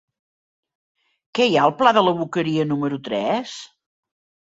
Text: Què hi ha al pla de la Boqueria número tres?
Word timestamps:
Què 1.41 1.47
hi 1.51 1.59
ha 1.59 1.67
al 1.67 1.75
pla 1.83 1.93
de 1.99 2.05
la 2.09 2.17
Boqueria 2.25 2.69
número 2.73 3.03
tres? 3.11 3.57